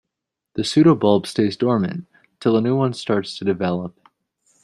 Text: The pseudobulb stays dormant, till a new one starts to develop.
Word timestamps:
The 0.55 0.63
pseudobulb 0.63 1.27
stays 1.27 1.55
dormant, 1.55 2.07
till 2.39 2.57
a 2.57 2.61
new 2.61 2.75
one 2.75 2.93
starts 2.93 3.37
to 3.37 3.45
develop. 3.45 3.99